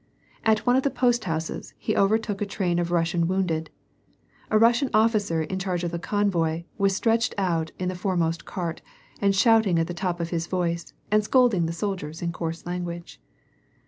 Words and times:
At 0.43 0.65
one 0.65 0.75
of 0.75 0.81
the 0.81 0.89
post 0.89 1.25
houses, 1.25 1.75
he 1.77 1.95
overtook 1.95 2.41
a 2.41 2.45
train 2.47 2.79
of 2.79 2.89
Russian 2.89 3.27
wounded. 3.27 3.69
A 4.49 4.57
Russian 4.57 4.89
officer 4.95 5.43
in 5.43 5.59
charge 5.59 5.83
of 5.83 5.91
thetjonvoy 5.91 6.65
was 6.79 6.95
stretched 6.95 7.35
out 7.37 7.69
in 7.77 7.87
the 7.87 7.93
foremost 7.93 8.43
cart, 8.43 8.81
and 9.21 9.35
shouting 9.35 9.77
at 9.77 9.85
the 9.85 9.93
top 9.93 10.19
of 10.19 10.31
his 10.31 10.47
voice, 10.47 10.93
and 11.11 11.23
scolding 11.23 11.67
the 11.67 11.71
soldiers 11.71 12.23
in 12.23 12.31
coarse 12.31 12.65
language. 12.65 13.21